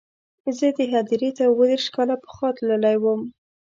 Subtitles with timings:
[0.57, 3.21] زه دې هدیرې ته اووه دېرش کاله پخوا تللی وم.